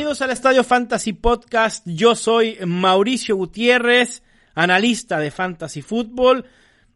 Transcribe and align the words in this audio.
Bienvenidos 0.00 0.22
al 0.22 0.30
Estadio 0.30 0.64
Fantasy 0.64 1.12
Podcast. 1.12 1.86
Yo 1.86 2.14
soy 2.14 2.56
Mauricio 2.64 3.36
Gutiérrez, 3.36 4.22
analista 4.54 5.18
de 5.18 5.30
Fantasy 5.30 5.82
Football. 5.82 6.46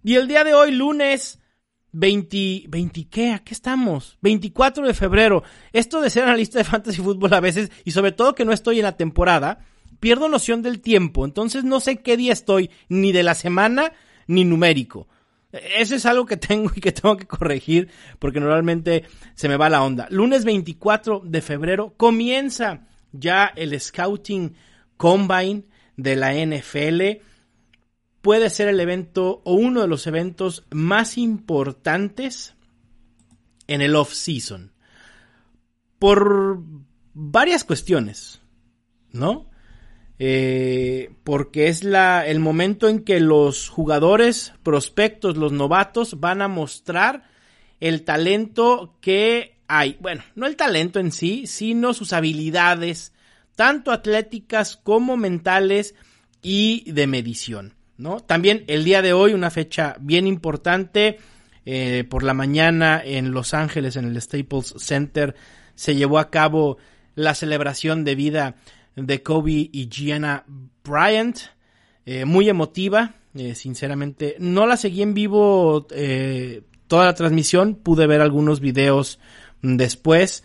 Y 0.03 0.15
el 0.15 0.27
día 0.27 0.43
de 0.43 0.55
hoy, 0.55 0.71
lunes 0.71 1.39
20, 1.93 2.65
20, 2.69 3.09
¿qué? 3.11 3.33
¿A 3.33 3.41
qué 3.41 3.53
estamos? 3.53 4.17
24 4.23 4.87
de 4.87 4.95
febrero. 4.95 5.43
Esto 5.75 6.01
de 6.01 6.09
ser 6.09 6.23
analista 6.23 6.57
de 6.57 6.65
Fantasy 6.65 7.03
Football 7.03 7.35
a 7.35 7.41
veces, 7.41 7.71
y 7.85 7.91
sobre 7.91 8.13
todo 8.13 8.35
que 8.35 8.47
no 8.47 8.53
estoy 8.53 8.79
en 8.79 8.85
la 8.85 8.97
temporada, 8.97 9.59
pierdo 10.01 10.31
noción 10.31 10.63
del 10.63 10.81
tiempo. 10.81 11.27
Entonces 11.27 11.63
no 11.63 11.81
sé 11.81 11.97
qué 11.97 12.17
día 12.17 12.33
estoy, 12.33 12.71
ni 12.89 13.13
de 13.13 13.23
la 13.23 13.35
semana, 13.35 13.93
ni 14.29 14.47
numérico. 14.47 15.09
Eso 15.53 15.95
es 15.95 16.07
algo 16.07 16.25
que 16.25 16.39
tengo 16.39 16.71
y 16.75 16.81
que 16.81 16.93
tengo 16.93 17.19
que 17.19 17.27
corregir 17.27 17.91
porque 18.19 18.41
normalmente 18.41 19.05
se 19.35 19.51
me 19.51 19.59
va 19.59 19.69
la 19.69 19.83
onda. 19.83 20.07
Lunes 20.09 20.47
24 20.47 21.21
de 21.23 21.43
febrero 21.43 21.93
comienza 21.99 22.87
ya 23.15 23.53
el 23.57 23.79
Scouting 23.81 24.55
Combine 24.97 25.65
de 25.97 26.17
la 26.17 26.35
NFL. 26.35 27.23
Puede 28.21 28.51
ser 28.51 28.69
el 28.69 28.81
evento 28.81 29.43
o 29.45 29.55
uno 29.55 29.81
de 29.81 29.89
los 29.89 30.07
eventos 30.07 30.65
más 30.71 31.19
importantes 31.19 32.55
en 33.67 33.81
el 33.81 33.97
off-season. 33.97 34.73
Por 35.99 36.61
varias 37.15 37.65
cuestiones, 37.65 38.43
¿no? 39.13 39.51
Eh, 40.19 41.11
porque 41.25 41.69
es 41.69 41.83
la, 41.83 42.27
el 42.27 42.39
momento 42.41 42.89
en 42.89 43.01
que 43.01 43.21
los 43.21 43.69
jugadores 43.69 44.53
prospectos, 44.63 45.37
los 45.37 45.53
novatos, 45.53 46.21
van 46.21 46.43
a 46.43 46.49
mostrar 46.49 47.25
el 47.81 48.05
talento 48.05 48.97
que 49.01 49.54
hay. 49.79 49.97
Bueno, 50.01 50.23
no 50.35 50.47
el 50.47 50.57
talento 50.57 51.01
en 51.01 51.13
sí, 51.13 51.47
sino 51.47 51.95
sus 51.95 52.13
habilidades, 52.13 53.13
tanto 53.57 53.93
atléticas 53.93 54.77
como 54.77 55.17
mentales 55.17 55.95
y 56.43 56.91
de 56.91 57.07
medición. 57.07 57.75
¿no? 57.97 58.21
También 58.21 58.65
el 58.69 58.85
día 58.85 59.03
de 59.03 59.13
hoy, 59.13 59.33
una 59.33 59.51
fecha 59.51 59.97
bien 60.01 60.27
importante, 60.27 61.19
eh, 61.67 62.05
por 62.09 62.23
la 62.23 62.35
mañana 62.35 63.01
en 63.05 63.33
Los 63.33 63.55
Ángeles, 63.55 63.97
en 63.97 64.05
el 64.05 64.21
Staples 64.21 64.75
Center, 64.79 65.35
se 65.75 65.95
llevó 65.95 66.19
a 66.19 66.31
cabo 66.31 66.77
la 67.15 67.35
celebración 67.35 68.05
de 68.05 68.15
vida 68.15 68.57
de 68.97 69.23
Kobe 69.23 69.71
y 69.73 69.89
Gianna 69.89 70.45
Bryant. 70.85 71.39
Eh, 72.07 72.27
muy 72.27 72.51
emotiva, 72.51 73.15
eh, 73.35 73.55
sinceramente. 73.55 74.37
No 74.39 74.67
la 74.67 74.77
seguí 74.77 75.01
en 75.01 75.15
vivo 75.15 75.87
toda 76.87 77.07
la 77.07 77.15
transmisión, 77.15 77.77
pude 77.77 78.07
ver 78.07 78.21
algunos 78.21 78.61
videos 78.61 79.19
después. 79.65 80.45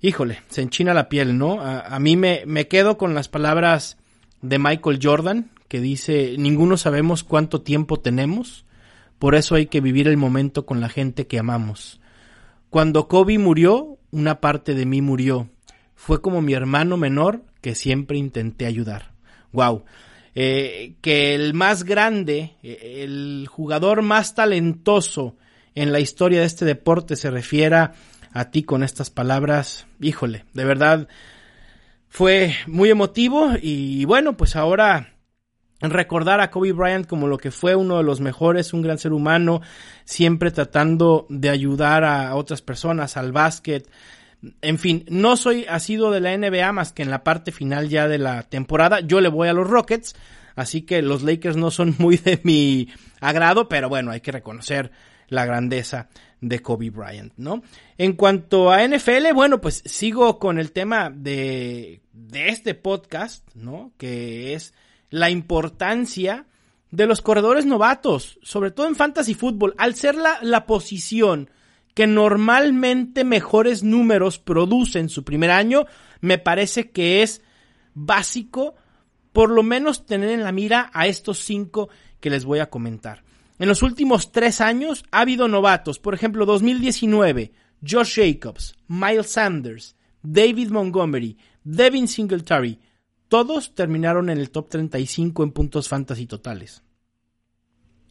Híjole, 0.00 0.40
se 0.48 0.62
enchina 0.62 0.94
la 0.94 1.08
piel, 1.08 1.36
¿no? 1.38 1.60
A, 1.60 1.98
mí 1.98 2.16
me, 2.16 2.42
me 2.46 2.68
quedo 2.68 2.96
con 2.96 3.14
las 3.14 3.28
palabras 3.28 3.98
de 4.42 4.58
Michael 4.58 5.00
Jordan, 5.02 5.50
que 5.68 5.80
dice, 5.80 6.36
ninguno 6.38 6.76
sabemos 6.76 7.24
cuánto 7.24 7.62
tiempo 7.62 7.98
tenemos, 8.00 8.64
por 9.18 9.34
eso 9.34 9.54
hay 9.54 9.66
que 9.66 9.80
vivir 9.80 10.06
el 10.08 10.16
momento 10.16 10.66
con 10.66 10.80
la 10.80 10.88
gente 10.88 11.26
que 11.26 11.38
amamos. 11.38 12.00
Cuando 12.70 13.08
Kobe 13.08 13.38
murió, 13.38 13.98
una 14.10 14.40
parte 14.40 14.74
de 14.74 14.84
mí 14.84 15.00
murió. 15.00 15.48
Fue 15.94 16.20
como 16.20 16.42
mi 16.42 16.52
hermano 16.52 16.96
menor 16.96 17.42
que 17.60 17.74
siempre 17.74 18.18
intenté 18.18 18.66
ayudar. 18.66 19.12
Wow. 19.52 19.84
Eh, 20.34 20.96
que 21.00 21.34
el 21.34 21.54
más 21.54 21.84
grande, 21.84 22.56
eh, 22.62 23.02
el 23.04 23.46
jugador 23.48 24.02
más 24.02 24.34
talentoso 24.34 25.36
en 25.74 25.92
la 25.92 26.00
historia 26.00 26.40
de 26.40 26.46
este 26.46 26.64
deporte 26.64 27.16
se 27.16 27.30
refiera 27.30 27.94
a 28.34 28.50
ti 28.50 28.64
con 28.64 28.82
estas 28.82 29.10
palabras, 29.10 29.86
híjole, 30.00 30.44
de 30.52 30.64
verdad 30.64 31.08
fue 32.08 32.54
muy 32.66 32.90
emotivo 32.90 33.52
y 33.60 34.04
bueno, 34.04 34.36
pues 34.36 34.56
ahora 34.56 35.14
recordar 35.80 36.40
a 36.40 36.50
Kobe 36.50 36.72
Bryant 36.72 37.06
como 37.06 37.28
lo 37.28 37.38
que 37.38 37.52
fue 37.52 37.76
uno 37.76 37.96
de 37.96 38.02
los 38.02 38.20
mejores, 38.20 38.72
un 38.72 38.82
gran 38.82 38.98
ser 38.98 39.12
humano, 39.12 39.62
siempre 40.04 40.50
tratando 40.50 41.26
de 41.28 41.48
ayudar 41.48 42.04
a 42.04 42.34
otras 42.34 42.60
personas, 42.60 43.16
al 43.16 43.32
básquet, 43.32 43.88
en 44.62 44.78
fin, 44.78 45.04
no 45.08 45.36
soy 45.36 45.64
asido 45.68 46.10
de 46.10 46.20
la 46.20 46.36
NBA 46.36 46.72
más 46.72 46.92
que 46.92 47.02
en 47.02 47.10
la 47.10 47.24
parte 47.24 47.52
final 47.52 47.88
ya 47.88 48.08
de 48.08 48.18
la 48.18 48.42
temporada. 48.42 49.00
Yo 49.00 49.20
le 49.20 49.28
voy 49.28 49.48
a 49.48 49.52
los 49.54 49.68
Rockets, 49.70 50.14
así 50.56 50.82
que 50.82 51.02
los 51.02 51.22
Lakers 51.22 51.56
no 51.56 51.70
son 51.70 51.94
muy 51.98 52.16
de 52.16 52.40
mi 52.42 52.88
agrado, 53.20 53.68
pero 53.68 53.88
bueno, 53.88 54.10
hay 54.10 54.20
que 54.20 54.32
reconocer 54.32 54.90
la 55.28 55.46
grandeza 55.46 56.08
de 56.48 56.60
Kobe 56.60 56.90
Bryant, 56.90 57.32
¿no? 57.36 57.62
En 57.96 58.12
cuanto 58.12 58.70
a 58.70 58.86
NFL, 58.86 59.32
bueno, 59.34 59.60
pues 59.60 59.82
sigo 59.86 60.38
con 60.38 60.58
el 60.58 60.72
tema 60.72 61.10
de, 61.10 62.02
de 62.12 62.48
este 62.48 62.74
podcast, 62.74 63.48
¿no? 63.54 63.92
Que 63.96 64.54
es 64.54 64.74
la 65.10 65.30
importancia 65.30 66.46
de 66.90 67.06
los 67.06 67.22
corredores 67.22 67.66
novatos, 67.66 68.38
sobre 68.42 68.70
todo 68.70 68.86
en 68.86 68.94
fantasy 68.94 69.34
fútbol, 69.34 69.74
al 69.78 69.94
ser 69.94 70.14
la, 70.14 70.38
la 70.42 70.66
posición 70.66 71.50
que 71.94 72.06
normalmente 72.06 73.24
mejores 73.24 73.82
números 73.82 74.38
produce 74.38 74.98
en 74.98 75.08
su 75.08 75.24
primer 75.24 75.50
año, 75.50 75.86
me 76.20 76.38
parece 76.38 76.90
que 76.90 77.22
es 77.22 77.42
básico 77.94 78.74
por 79.32 79.50
lo 79.50 79.62
menos 79.62 80.06
tener 80.06 80.30
en 80.30 80.44
la 80.44 80.52
mira 80.52 80.90
a 80.92 81.06
estos 81.06 81.38
cinco 81.38 81.88
que 82.20 82.30
les 82.30 82.44
voy 82.44 82.60
a 82.60 82.70
comentar. 82.70 83.23
En 83.58 83.68
los 83.68 83.82
últimos 83.82 84.32
tres 84.32 84.60
años 84.60 85.04
ha 85.10 85.20
habido 85.20 85.46
novatos, 85.46 85.98
por 85.98 86.14
ejemplo, 86.14 86.44
2019, 86.44 87.52
Josh 87.86 88.16
Jacobs, 88.16 88.74
Miles 88.88 89.30
Sanders, 89.30 89.96
David 90.22 90.70
Montgomery, 90.70 91.36
Devin 91.62 92.08
Singletary, 92.08 92.80
todos 93.28 93.74
terminaron 93.74 94.28
en 94.30 94.38
el 94.38 94.50
top 94.50 94.68
35 94.68 95.44
en 95.44 95.52
puntos 95.52 95.88
fantasy 95.88 96.26
totales. 96.26 96.82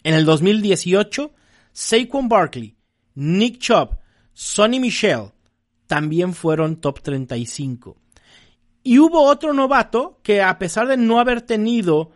En 0.03 0.13
el 0.13 0.25
2018, 0.25 1.33
Saquon 1.71 2.29
Barkley, 2.29 2.75
Nick 3.15 3.59
Chubb, 3.59 3.99
Sonny 4.33 4.79
Michel 4.79 5.31
también 5.87 6.33
fueron 6.33 6.77
top 6.77 7.01
35. 7.01 7.97
Y 8.83 8.99
hubo 8.99 9.23
otro 9.23 9.53
novato 9.53 10.19
que 10.23 10.41
a 10.41 10.57
pesar 10.57 10.87
de 10.87 10.97
no 10.97 11.19
haber 11.19 11.41
tenido 11.41 12.11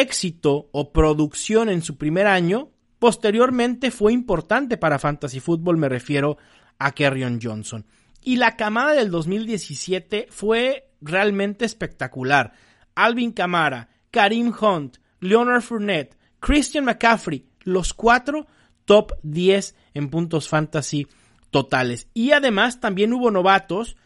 éxito 0.00 0.68
o 0.72 0.92
producción 0.92 1.68
en 1.68 1.82
su 1.82 1.96
primer 1.96 2.26
año, 2.26 2.70
posteriormente 2.98 3.90
fue 3.90 4.12
importante 4.12 4.76
para 4.76 4.98
Fantasy 4.98 5.40
Football, 5.40 5.76
me 5.76 5.88
refiero 5.88 6.38
a 6.78 6.92
Kerryon 6.92 7.40
Johnson. 7.42 7.84
Y 8.22 8.36
la 8.36 8.56
camada 8.56 8.92
del 8.92 9.10
2017 9.10 10.28
fue 10.30 10.90
realmente 11.00 11.64
espectacular. 11.64 12.52
Alvin 12.94 13.32
Kamara, 13.32 13.88
Karim 14.10 14.52
Hunt, 14.58 14.98
Leonard 15.20 15.62
Fournette, 15.62 16.16
Christian 16.40 16.84
McCaffrey, 16.84 17.46
los 17.60 17.94
cuatro 17.94 18.46
top 18.84 19.12
10 19.22 19.76
en 19.94 20.08
puntos 20.08 20.48
fantasy 20.48 21.06
totales. 21.50 22.08
Y 22.14 22.32
además 22.32 22.80
también 22.80 23.12
hubo 23.12 23.30
novatos 23.30 23.96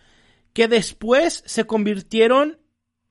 que 0.52 0.68
después 0.68 1.42
se 1.46 1.64
convirtieron 1.64 2.58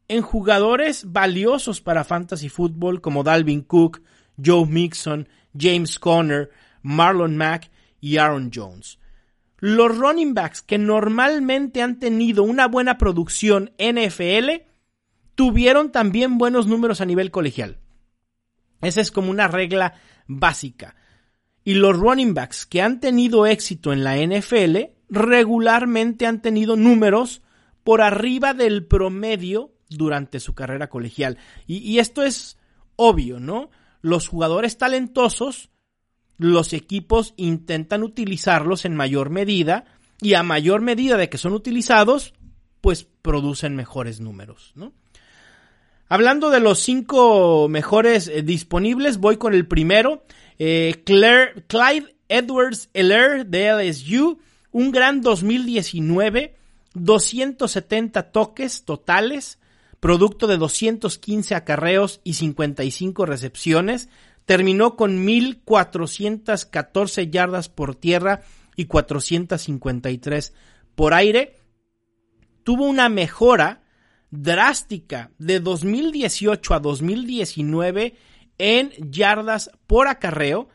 en 0.07 0.21
jugadores 0.21 1.11
valiosos 1.11 1.81
para 1.81 2.03
fantasy 2.03 2.49
fútbol 2.49 3.01
como 3.01 3.23
Dalvin 3.23 3.61
Cook, 3.61 4.01
Joe 4.43 4.65
Mixon, 4.65 5.27
James 5.57 5.99
Conner, 5.99 6.51
Marlon 6.81 7.37
Mack 7.37 7.71
y 7.99 8.17
Aaron 8.17 8.51
Jones. 8.53 8.99
Los 9.59 9.97
running 9.97 10.33
backs 10.33 10.61
que 10.61 10.77
normalmente 10.77 11.81
han 11.81 11.97
tenido 11.97 12.43
una 12.43 12.67
buena 12.67 12.97
producción 12.97 13.71
NFL 13.79 14.63
tuvieron 15.33 15.91
también 15.91 16.37
buenos 16.37 16.67
números 16.67 17.01
a 17.01 17.05
nivel 17.05 17.31
colegial. 17.31 17.79
Esa 18.81 19.01
es 19.01 19.11
como 19.11 19.31
una 19.31 19.47
regla 19.47 19.95
básica. 20.27 20.95
Y 21.63 21.75
los 21.75 21.97
running 21.97 22.33
backs 22.33 22.65
que 22.65 22.81
han 22.81 22.99
tenido 22.99 23.47
éxito 23.47 23.91
en 23.91 24.03
la 24.03 24.17
NFL 24.17 24.91
regularmente 25.09 26.27
han 26.27 26.41
tenido 26.41 26.75
números 26.75 27.41
por 27.83 28.01
arriba 28.01 28.53
del 28.53 28.85
promedio 28.85 29.74
durante 29.89 30.39
su 30.39 30.53
carrera 30.53 30.87
colegial. 30.87 31.37
Y, 31.67 31.99
esto 31.99 32.23
es 32.23 32.57
obvio, 32.95 33.39
¿no? 33.39 33.69
Los 34.01 34.27
jugadores 34.27 34.77
talentosos 34.77 35.69
los 36.37 36.73
equipos 36.73 37.33
intentan 37.37 38.03
utilizarlos 38.03 38.83
en 38.83 38.95
mayor 38.95 39.29
medida 39.29 39.85
y 40.19 40.33
a 40.33 40.43
mayor 40.43 40.81
medida 40.81 41.15
de 41.15 41.29
que 41.29 41.37
son 41.37 41.53
utilizados, 41.53 42.33
pues 42.81 43.07
producen 43.21 43.75
mejores 43.75 44.19
números, 44.19 44.73
¿no? 44.75 44.91
Hablando 46.07 46.51
de 46.51 46.59
los 46.59 46.79
cinco 46.79 47.67
mejores 47.67 48.27
eh, 48.27 48.43
disponibles, 48.43 49.17
voy 49.17 49.37
con 49.37 49.53
el 49.53 49.67
primero. 49.67 50.23
Eh, 50.59 51.03
Clyde 51.03 52.15
Edwards 52.29 52.89
Eller 52.93 53.45
de 53.47 53.71
LSU. 53.71 54.39
Un 54.71 54.91
gran 54.91 55.21
2019. 55.21 56.55
270 56.93 58.31
toques 58.31 58.85
totales. 58.85 59.57
Producto 59.99 60.47
de 60.47 60.57
215 60.57 61.55
acarreos 61.55 62.21
y 62.23 62.33
55 62.33 63.25
recepciones. 63.25 64.09
Terminó 64.45 64.95
con 64.95 65.25
1.414 65.25 67.29
yardas 67.29 67.69
por 67.69 67.95
tierra 67.95 68.41
y 68.75 68.85
453 68.85 70.53
por 70.95 71.13
aire. 71.13 71.55
Tuvo 72.63 72.85
una 72.85 73.09
mejora 73.09 73.83
drástica 74.31 75.31
de 75.37 75.59
2018 75.59 76.73
a 76.73 76.79
2019 76.79 78.15
en 78.57 78.91
yardas 79.11 79.71
por 79.87 80.07
acarreo, 80.07 80.69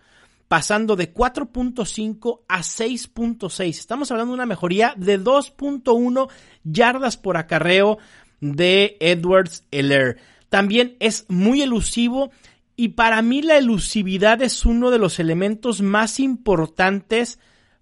pasando 0.48 0.96
de 0.96 1.12
4.5 1.12 2.40
a 2.48 2.60
6.6. 2.60 3.68
Estamos 3.68 4.10
hablando 4.10 4.32
de 4.32 4.34
una 4.34 4.46
mejoría 4.46 4.94
de 4.96 5.20
2.1 5.20 6.28
yardas 6.64 7.16
por 7.16 7.36
acarreo 7.36 7.98
de 8.40 8.96
Edwards 9.00 9.64
Eller. 9.70 10.18
También 10.48 10.96
es 11.00 11.26
muy 11.28 11.62
elusivo 11.62 12.30
y 12.76 12.88
para 12.88 13.22
mí 13.22 13.42
la 13.42 13.58
elusividad 13.58 14.42
es 14.42 14.64
uno 14.64 14.90
de 14.90 14.98
los 14.98 15.18
elementos 15.18 15.82
más 15.82 16.18
importantes 16.18 17.38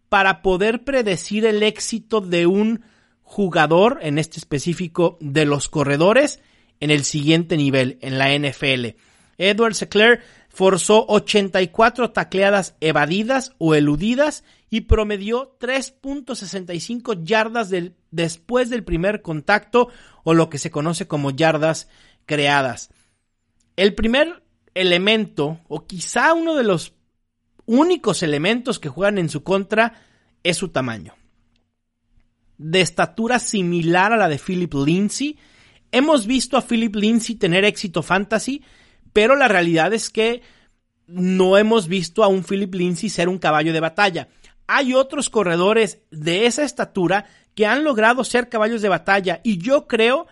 para 0.09 0.43
poder 0.43 0.85
predecir 0.85 1.45
el 1.47 1.63
éxito 1.63 2.21
de 2.21 2.47
un 2.47 2.83
jugador, 3.23 3.99
en 4.03 4.19
este 4.19 4.39
específico 4.39 5.19
de 5.21 5.45
los 5.45 5.69
corredores, 5.69 6.41
en 6.81 6.91
el 6.91 7.05
siguiente 7.05 7.57
nivel, 7.57 7.99
en 8.01 8.19
la 8.19 8.35
NFL. 8.35 8.97
Edward 9.37 9.75
Secler 9.75 10.21
forzó 10.59 11.07
84 11.07 12.11
tacleadas 12.11 12.75
evadidas 12.81 13.55
o 13.59 13.77
eludidas 13.77 14.43
y 14.71 14.81
promedió 14.81 15.57
3.65 15.61 17.23
yardas 17.23 17.73
después 18.11 18.69
del 18.69 18.83
primer 18.83 19.23
contacto 19.23 19.89
o 20.25 20.35
lo 20.35 20.51
que 20.51 20.59
se 20.59 20.73
conoce 20.73 21.07
como 21.07 21.31
yardas 21.31 21.89
creadas. 22.27 22.91
El 23.77 23.95
primer 23.95 24.43
elemento, 24.75 25.61
o 25.69 25.87
quizá 25.87 26.35
uno 26.35 26.57
de 26.57 26.65
los 26.65 26.93
únicos 27.65 28.25
elementos 28.25 28.81
que 28.81 28.89
juegan 28.89 29.19
en 29.19 29.29
su 29.29 29.45
contra, 29.45 30.03
es 30.43 30.57
su 30.57 30.71
tamaño 30.71 31.15
de 32.57 32.81
estatura 32.81 33.39
similar 33.39 34.13
a 34.13 34.17
la 34.17 34.29
de 34.29 34.41
Philip 34.41 34.75
Lindsay. 34.75 35.39
Hemos 35.93 36.27
visto 36.27 36.57
a 36.57 36.63
Philip 36.63 36.97
Lindsay 36.97 37.37
tener 37.37 37.65
éxito 37.65 38.03
fantasy, 38.03 38.65
pero 39.13 39.37
la 39.37 39.49
realidad 39.49 39.93
es 39.93 40.11
que 40.11 40.43
no 41.07 41.57
hemos 41.57 41.89
visto 41.89 42.23
a 42.23 42.29
un 42.29 42.45
Philip 42.45 42.75
Lindsay 42.75 43.09
ser 43.09 43.29
un 43.29 43.39
caballo 43.39 43.73
de 43.73 43.81
batalla. 43.81 44.29
Hay 44.67 44.95
otros 44.95 45.31
corredores 45.31 46.03
de 46.11 46.47
esa 46.47 46.63
estatura 46.63 47.27
que 47.55 47.67
han 47.67 47.83
logrado 47.83 48.23
ser 48.25 48.49
caballos 48.49 48.83
de 48.83 48.91
batalla 48.91 49.41
y 49.43 49.59
yo 49.59 49.87
creo 49.87 50.27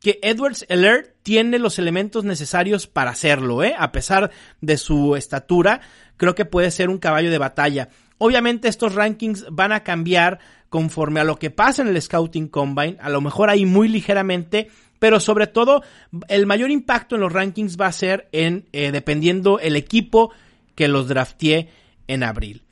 que 0.00 0.18
Edwards 0.22 0.66
Alert 0.68 1.14
tiene 1.22 1.58
los 1.58 1.78
elementos 1.78 2.24
necesarios 2.24 2.86
para 2.86 3.12
hacerlo, 3.12 3.62
¿eh? 3.62 3.74
A 3.78 3.92
pesar 3.92 4.30
de 4.60 4.76
su 4.76 5.16
estatura, 5.16 5.80
creo 6.16 6.34
que 6.34 6.44
puede 6.44 6.70
ser 6.70 6.90
un 6.90 6.98
caballo 6.98 7.30
de 7.30 7.38
batalla. 7.38 7.88
Obviamente 8.18 8.68
estos 8.68 8.94
rankings 8.94 9.46
van 9.50 9.72
a 9.72 9.84
cambiar 9.84 10.38
conforme 10.68 11.20
a 11.20 11.24
lo 11.24 11.38
que 11.38 11.50
pasa 11.50 11.82
en 11.82 11.88
el 11.88 12.00
Scouting 12.00 12.48
Combine, 12.48 12.98
a 13.00 13.08
lo 13.08 13.20
mejor 13.20 13.50
ahí 13.50 13.64
muy 13.64 13.88
ligeramente, 13.88 14.68
pero 14.98 15.20
sobre 15.20 15.46
todo 15.46 15.82
el 16.28 16.46
mayor 16.46 16.70
impacto 16.70 17.14
en 17.14 17.20
los 17.20 17.32
rankings 17.32 17.76
va 17.80 17.86
a 17.86 17.92
ser 17.92 18.28
en 18.32 18.68
eh, 18.72 18.92
dependiendo 18.92 19.58
el 19.58 19.76
equipo 19.76 20.32
que 20.74 20.88
los 20.88 21.08
drafté 21.08 21.70
en 22.06 22.22
abril. 22.22 22.62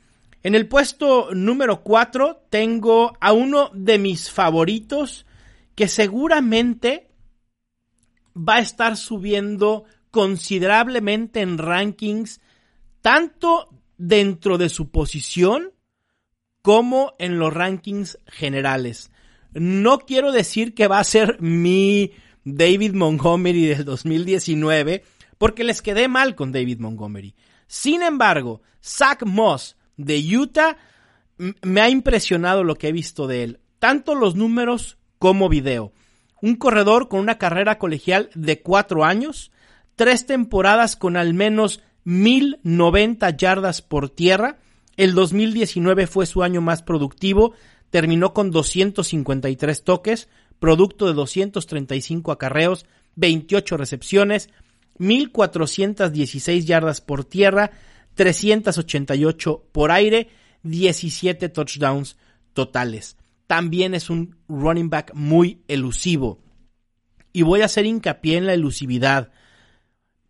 En 0.43 0.53
el 0.55 0.67
puesto 0.67 1.33
número 1.33 1.81
4 1.81 2.45
tengo 2.49 3.17
a 3.19 3.33
uno 3.33 3.71
de 3.73 3.97
mis 3.97 4.29
favoritos 4.29 5.25
que 5.73 5.87
seguramente 5.87 7.09
va 8.37 8.55
a 8.55 8.59
estar 8.59 8.97
subiendo 8.97 9.85
considerablemente 10.11 11.41
en 11.41 11.57
rankings 11.57 12.41
tanto 13.01 13.69
dentro 13.97 14.57
de 14.57 14.69
su 14.69 14.89
posición 14.89 15.73
como 16.61 17.13
en 17.19 17.37
los 17.37 17.53
rankings 17.53 18.17
generales. 18.27 19.11
No 19.55 19.99
quiero 19.99 20.33
decir 20.33 20.73
que 20.73 20.87
va 20.87 20.99
a 20.99 21.03
ser 21.05 21.41
mi 21.41 22.11
David 22.43 22.93
Montgomery 22.93 23.65
del 23.67 23.85
2019, 23.85 25.03
porque 25.37 25.63
les 25.63 25.81
quedé 25.81 26.07
mal 26.07 26.35
con 26.35 26.51
David 26.51 26.79
Montgomery. 26.79 27.35
Sin 27.67 28.03
embargo, 28.03 28.61
Zach 28.83 29.23
Moss 29.23 29.77
de 29.97 30.19
Utah 30.37 30.77
me 31.37 31.81
ha 31.81 31.89
impresionado 31.89 32.63
lo 32.63 32.75
que 32.75 32.89
he 32.89 32.91
visto 32.91 33.27
de 33.27 33.43
él, 33.43 33.59
tanto 33.79 34.13
los 34.13 34.35
números 34.35 34.97
como 35.19 35.49
video. 35.49 35.93
Un 36.41 36.55
corredor 36.55 37.07
con 37.07 37.21
una 37.21 37.37
carrera 37.37 37.79
colegial 37.79 38.29
de 38.35 38.61
cuatro 38.61 39.05
años, 39.05 39.51
tres 39.95 40.25
temporadas 40.25 40.97
con 40.97 41.15
al 41.15 41.33
menos 41.33 41.81
1090 42.03 43.29
yardas 43.31 43.81
por 43.81 44.09
tierra, 44.09 44.59
el 44.97 45.13
2019 45.13 46.07
fue 46.07 46.25
su 46.25 46.43
año 46.43 46.61
más 46.61 46.83
productivo, 46.83 47.53
terminó 47.89 48.33
con 48.33 48.51
253 48.51 49.83
toques, 49.83 50.29
producto 50.59 51.07
de 51.07 51.13
235 51.13 52.31
acarreos, 52.31 52.85
28 53.15 53.77
recepciones, 53.77 54.49
1416 54.97 56.65
yardas 56.65 57.01
por 57.01 57.25
tierra, 57.25 57.71
388 58.15 59.65
por 59.71 59.91
aire, 59.91 60.29
17 60.63 61.49
touchdowns 61.49 62.17
totales. 62.53 63.17
También 63.47 63.93
es 63.93 64.09
un 64.09 64.37
running 64.47 64.89
back 64.89 65.11
muy 65.13 65.61
elusivo. 65.67 66.39
Y 67.31 67.43
voy 67.43 67.61
a 67.61 67.65
hacer 67.65 67.85
hincapié 67.85 68.37
en 68.37 68.47
la 68.47 68.53
elusividad. 68.53 69.31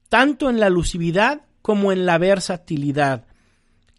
Tanto 0.09 0.49
en 0.49 0.59
la 0.59 0.67
elusividad 0.67 1.45
como 1.61 1.91
en 1.91 2.05
la 2.05 2.17
versatilidad. 2.17 3.27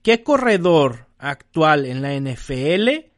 ¿Qué 0.02 0.22
corredor 0.22 1.06
actual 1.18 1.86
en 1.86 2.02
la 2.02 2.14
NFL 2.14 3.15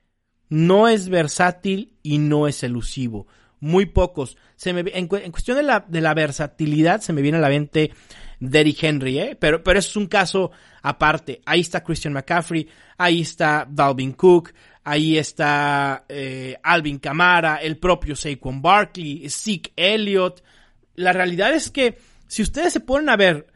no 0.49 0.89
es 0.89 1.09
versátil 1.09 1.95
y 2.03 2.19
no 2.19 2.49
es 2.49 2.63
elusivo? 2.63 3.27
Muy 3.61 3.87
pocos. 3.87 4.37
Se 4.57 4.73
me, 4.73 4.85
en, 4.95 5.09
cuestión 5.09 5.57
de 5.57 6.01
la, 6.01 6.15
versatilidad, 6.15 7.01
se 7.01 7.13
me 7.13 7.23
viene 7.23 7.39
a 7.39 7.41
la 7.41 7.49
mente 7.49 7.93
Derrick 8.41 8.83
Henry, 8.83 9.19
¿eh? 9.19 9.37
pero, 9.39 9.63
pero 9.63 9.79
eso 9.79 9.91
es 9.91 9.97
un 9.97 10.07
caso 10.07 10.51
aparte. 10.83 11.41
Ahí 11.45 11.61
está 11.61 11.83
Christian 11.83 12.15
McCaffrey, 12.15 12.69
ahí 12.97 13.23
está 13.23 13.67
Dalvin 13.69 14.13
Cook, 14.13 14.53
ahí 14.85 15.19
está 15.19 16.05
eh, 16.09 16.57
Alvin 16.63 16.99
Kamara, 16.99 17.57
el 17.57 17.77
propio 17.79 18.17
Saquon 18.17 18.63
Barkley, 18.63 19.29
Zeke 19.29 19.73
Elliott. 19.77 20.43
La 20.95 21.13
realidad 21.13 21.53
es 21.53 21.71
que 21.71 21.99
si 22.27 22.43
ustedes 22.43 22.73
se 22.73 22.81
ponen 22.81 23.09
a 23.09 23.17
ver 23.17 23.47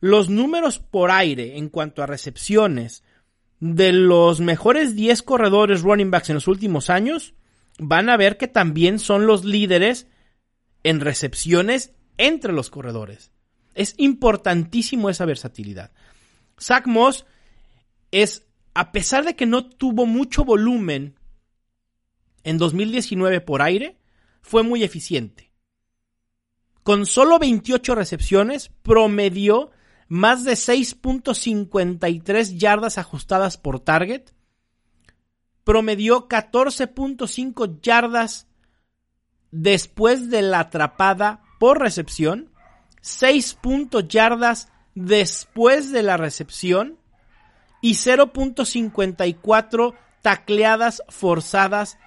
los 0.00 0.28
números 0.28 0.78
por 0.78 1.10
aire 1.10 1.56
en 1.56 1.68
cuanto 1.68 2.02
a 2.02 2.06
recepciones 2.06 3.02
de 3.66 3.94
los 3.94 4.40
mejores 4.40 4.94
10 4.94 5.22
corredores 5.22 5.80
running 5.80 6.10
backs 6.10 6.28
en 6.28 6.34
los 6.34 6.48
últimos 6.48 6.90
años, 6.90 7.32
van 7.78 8.10
a 8.10 8.18
ver 8.18 8.36
que 8.36 8.46
también 8.46 8.98
son 8.98 9.26
los 9.26 9.46
líderes 9.46 10.06
en 10.82 11.00
recepciones 11.00 11.94
entre 12.18 12.52
los 12.52 12.68
corredores. 12.68 13.32
Es 13.74 13.94
importantísimo 13.96 15.08
esa 15.08 15.24
versatilidad. 15.24 15.92
Zach 16.60 16.86
Moss 16.86 17.24
es, 18.10 18.44
a 18.74 18.92
pesar 18.92 19.24
de 19.24 19.34
que 19.34 19.46
no 19.46 19.64
tuvo 19.66 20.04
mucho 20.04 20.44
volumen 20.44 21.18
en 22.42 22.58
2019 22.58 23.40
por 23.40 23.62
aire, 23.62 23.96
fue 24.42 24.62
muy 24.62 24.84
eficiente. 24.84 25.52
Con 26.82 27.06
solo 27.06 27.38
28 27.38 27.94
recepciones, 27.94 28.70
promedió 28.82 29.70
más 30.08 30.44
de 30.44 30.52
6.53 30.52 32.58
yardas 32.58 32.98
ajustadas 32.98 33.56
por 33.56 33.80
target, 33.80 34.34
promedió 35.64 36.28
14.5 36.28 37.80
yardas 37.80 38.46
después 39.50 40.30
de 40.30 40.42
la 40.42 40.60
atrapada 40.60 41.42
por 41.58 41.80
recepción, 41.80 42.50
6 43.00 43.58
yardas 44.08 44.68
después 44.94 45.90
de 45.90 46.02
la 46.02 46.16
recepción 46.16 46.98
y 47.80 47.94
0.54 47.94 49.94
tacleadas 50.22 51.02
forzadas 51.08 51.98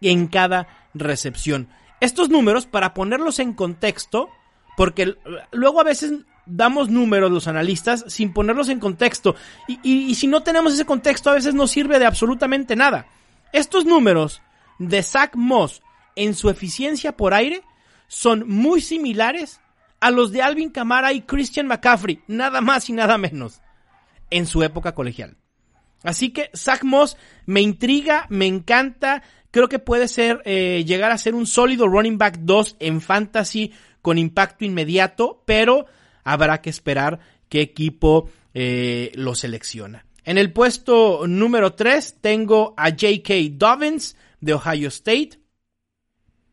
en 0.00 0.28
cada 0.28 0.88
recepción. 0.94 1.68
Estos 2.00 2.28
números, 2.28 2.66
para 2.66 2.94
ponerlos 2.94 3.38
en 3.38 3.54
contexto, 3.54 4.28
porque 4.76 5.16
luego 5.52 5.80
a 5.80 5.84
veces 5.84 6.12
damos 6.46 6.88
números 6.88 7.30
los 7.30 7.48
analistas 7.48 8.04
sin 8.08 8.32
ponerlos 8.32 8.68
en 8.68 8.80
contexto. 8.80 9.34
Y, 9.82 10.14
si 10.14 10.26
no 10.26 10.42
tenemos 10.42 10.74
ese 10.74 10.84
contexto, 10.84 11.30
a 11.30 11.34
veces 11.34 11.54
no 11.54 11.66
sirve 11.66 11.98
de 11.98 12.06
absolutamente 12.06 12.76
nada. 12.76 13.06
Estos 13.52 13.84
números 13.84 14.42
de 14.78 15.02
Zach 15.02 15.34
Moss 15.34 15.82
en 16.16 16.34
su 16.34 16.50
eficiencia 16.50 17.16
por 17.16 17.34
aire 17.34 17.62
son 18.08 18.48
muy 18.48 18.80
similares 18.80 19.60
a 20.00 20.10
los 20.10 20.32
de 20.32 20.42
Alvin 20.42 20.70
Kamara 20.70 21.12
y 21.12 21.22
Christian 21.22 21.66
McCaffrey, 21.66 22.22
nada 22.26 22.60
más 22.60 22.88
y 22.90 22.92
nada 22.92 23.16
menos, 23.16 23.60
en 24.30 24.46
su 24.46 24.62
época 24.62 24.94
colegial. 24.94 25.36
Así 26.02 26.30
que 26.30 26.50
Zach 26.54 26.84
Moss 26.84 27.16
me 27.46 27.62
intriga, 27.62 28.26
me 28.28 28.46
encanta, 28.46 29.22
creo 29.50 29.68
que 29.68 29.78
puede 29.78 30.06
ser, 30.06 30.42
eh, 30.44 30.84
llegar 30.86 31.10
a 31.10 31.18
ser 31.18 31.34
un 31.34 31.46
sólido 31.46 31.88
running 31.88 32.18
back 32.18 32.38
2 32.40 32.76
en 32.80 33.00
fantasy 33.00 33.72
con 34.02 34.18
impacto 34.18 34.66
inmediato, 34.66 35.42
pero 35.46 35.86
habrá 36.24 36.60
que 36.60 36.70
esperar 36.70 37.20
qué 37.48 37.60
equipo 37.60 38.28
eh, 38.54 39.12
lo 39.14 39.34
selecciona. 39.34 40.06
En 40.24 40.38
el 40.38 40.52
puesto 40.52 41.26
número 41.26 41.74
3 41.74 42.18
tengo 42.20 42.74
a 42.76 42.90
J.K. 42.90 43.34
Dobbins 43.52 44.16
de 44.40 44.54
Ohio 44.54 44.88
State. 44.88 45.38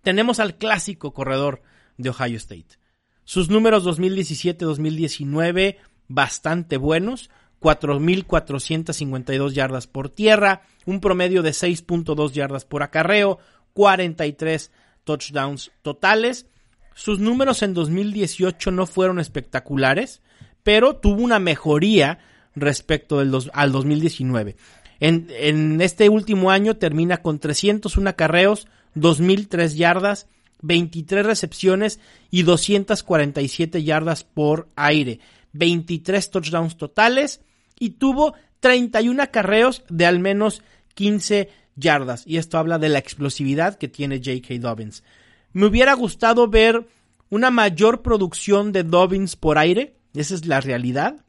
Tenemos 0.02 0.40
al 0.40 0.58
clásico 0.58 1.14
corredor 1.14 1.62
de 1.98 2.10
Ohio 2.10 2.38
State. 2.38 2.78
Sus 3.24 3.50
números 3.50 3.86
2017-2019 3.86 5.78
bastante 6.08 6.78
buenos. 6.78 7.30
4.452 7.62 9.52
yardas 9.52 9.88
por 9.88 10.10
tierra, 10.10 10.64
un 10.86 11.00
promedio 11.00 11.44
de 11.44 11.52
6.2 11.52 12.32
yardas 12.32 12.66
por 12.66 12.82
acarreo, 12.82 13.38
43 13.74 14.72
touchdowns 15.04 15.72
totales. 15.84 16.48
Sus 16.94 17.20
números 17.20 17.62
en 17.62 17.74
2018 17.74 18.72
no 18.72 18.86
fueron 18.86 19.20
espectaculares, 19.20 20.22
pero 20.64 20.98
tuvo 20.98 21.22
una 21.22 21.40
mejoría 21.40 22.20
respecto 22.56 23.20
del 23.20 23.36
al 23.54 23.72
2019. 23.72 24.56
En, 25.00 25.28
en, 25.32 25.82
este 25.82 26.10
último 26.10 26.52
año 26.52 26.78
termina 26.78 27.18
con 27.18 27.40
301 27.40 28.10
acarreos, 28.10 28.68
2.003 28.96 29.74
yardas, 29.76 30.28
23 30.62 31.26
recepciones 31.26 32.00
y 32.30 32.44
247 32.44 33.84
yardas 33.84 34.24
por 34.24 34.70
aire, 34.76 35.20
23 35.54 36.30
touchdowns 36.30 36.78
totales 36.78 37.42
y 37.80 37.92
tuvo 37.92 38.36
31 38.60 39.24
acarreos 39.24 39.84
de 39.90 40.06
al 40.06 40.20
menos 40.20 40.62
15 40.94 41.50
yardas. 41.76 42.24
Y 42.28 42.38
esto 42.38 42.58
habla 42.58 42.78
de 42.78 42.90
la 42.90 43.00
explosividad 43.00 43.78
que 43.78 43.88
tiene 43.88 44.18
J.K. 44.18 44.60
Dobbins. 44.60 45.04
Me 45.54 45.66
hubiera 45.66 45.94
gustado 45.94 46.48
ver 46.48 46.88
una 47.30 47.52
mayor 47.52 48.02
producción 48.02 48.72
de 48.72 48.84
Dobbins 48.84 49.36
por 49.36 49.58
aire, 49.58 49.98
esa 50.14 50.36
es 50.36 50.46
la 50.46 50.62
realidad. 50.62 51.26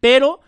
Pero 0.00 0.40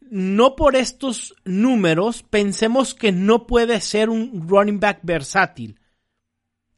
no 0.00 0.56
por 0.56 0.76
estos 0.76 1.34
números 1.44 2.24
pensemos 2.24 2.94
que 2.94 3.12
no 3.12 3.46
puede 3.46 3.80
ser 3.80 4.10
un 4.10 4.48
running 4.48 4.80
back 4.80 5.00
versátil. 5.02 5.78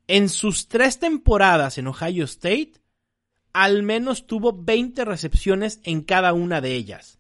En 0.07 0.29
sus 0.29 0.69
tres 0.69 0.99
temporadas 0.99 1.79
en 1.79 1.87
Ohio 1.87 2.25
State, 2.25 2.75
al 3.53 3.83
menos 3.83 4.27
tuvo 4.27 4.53
20 4.53 5.05
recepciones 5.05 5.81
en 5.83 6.03
cada 6.03 6.33
una 6.35 6.61
de 6.61 6.75
ellas. 6.75 7.19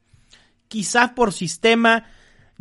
Quizá 0.69 1.15
por 1.15 1.33
sistema, 1.33 2.07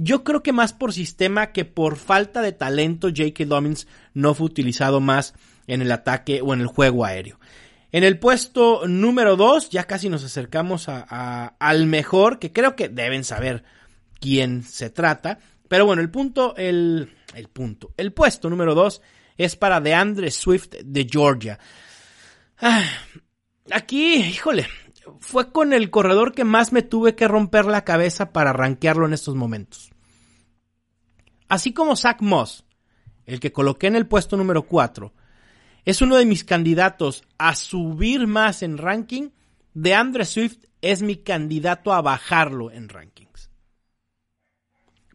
yo 0.03 0.23
creo 0.23 0.41
que 0.41 0.51
más 0.51 0.73
por 0.73 0.93
sistema 0.93 1.51
que 1.51 1.63
por 1.63 1.95
falta 1.95 2.41
de 2.41 2.51
talento, 2.53 3.09
J.K. 3.09 3.45
Dobbins 3.45 3.87
no 4.13 4.33
fue 4.33 4.47
utilizado 4.47 4.99
más 4.99 5.35
en 5.67 5.81
el 5.81 5.91
ataque 5.91 6.41
o 6.41 6.53
en 6.53 6.61
el 6.61 6.67
juego 6.67 7.05
aéreo. 7.05 7.39
En 7.91 8.03
el 8.03 8.17
puesto 8.17 8.87
número 8.87 9.35
2, 9.35 9.69
ya 9.69 9.83
casi 9.83 10.09
nos 10.09 10.23
acercamos 10.23 10.87
a, 10.87 11.55
al 11.59 11.85
mejor, 11.85 12.39
que 12.39 12.51
creo 12.51 12.75
que 12.75 12.89
deben 12.89 13.23
saber 13.23 13.63
quién 14.19 14.63
se 14.63 14.89
trata. 14.89 15.37
Pero 15.67 15.85
bueno, 15.85 16.01
el 16.01 16.09
punto, 16.09 16.55
el, 16.55 17.13
el 17.35 17.47
punto, 17.49 17.93
el 17.95 18.11
puesto 18.11 18.49
número 18.49 18.73
2 18.73 19.01
es 19.37 19.55
para 19.55 19.81
DeAndre 19.81 20.31
Swift 20.31 20.69
de 20.83 21.07
Georgia. 21.09 21.59
Ah, 22.59 22.85
aquí, 23.71 24.15
híjole, 24.15 24.67
fue 25.19 25.51
con 25.51 25.73
el 25.73 25.89
corredor 25.89 26.33
que 26.33 26.43
más 26.43 26.71
me 26.71 26.81
tuve 26.81 27.15
que 27.15 27.27
romper 27.27 27.65
la 27.65 27.83
cabeza 27.83 28.31
para 28.31 28.53
rankearlo 28.53 29.05
en 29.05 29.13
estos 29.13 29.35
momentos. 29.35 29.91
Así 31.47 31.73
como 31.73 31.95
Zach 31.95 32.21
Moss, 32.21 32.63
el 33.25 33.39
que 33.39 33.51
coloqué 33.51 33.87
en 33.87 33.95
el 33.95 34.07
puesto 34.07 34.37
número 34.37 34.63
4, 34.63 35.13
es 35.85 36.01
uno 36.01 36.15
de 36.15 36.25
mis 36.25 36.43
candidatos 36.43 37.23
a 37.37 37.55
subir 37.55 38.27
más 38.27 38.63
en 38.63 38.77
ranking, 38.77 39.29
de 39.73 39.95
Andre 39.95 40.25
Swift 40.25 40.65
es 40.81 41.01
mi 41.01 41.17
candidato 41.17 41.93
a 41.93 42.01
bajarlo 42.01 42.71
en 42.71 42.89
rankings. 42.89 43.49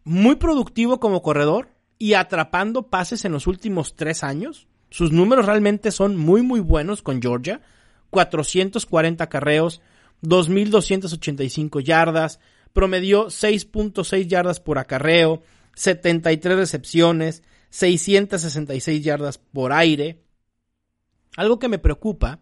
Muy 0.04 0.36
productivo 0.36 1.00
como 1.00 1.22
corredor 1.22 1.70
y 1.98 2.14
atrapando 2.14 2.88
pases 2.88 3.24
en 3.24 3.32
los 3.32 3.46
últimos 3.46 3.96
tres 3.96 4.22
años. 4.22 4.68
Sus 4.90 5.12
números 5.12 5.46
realmente 5.46 5.90
son 5.90 6.16
muy 6.16 6.42
muy 6.42 6.60
buenos 6.60 7.02
con 7.02 7.20
Georgia. 7.20 7.60
440 8.10 9.28
carreos, 9.28 9.80
2.285 10.22 11.82
yardas, 11.82 12.40
promedió 12.72 13.26
6.6 13.26 14.26
yardas 14.26 14.60
por 14.60 14.78
acarreo, 14.78 15.42
73 15.74 16.56
recepciones, 16.56 17.42
666 17.70 19.02
yardas 19.02 19.38
por 19.38 19.72
aire. 19.72 20.22
Algo 21.36 21.58
que 21.58 21.68
me 21.68 21.78
preocupa 21.78 22.40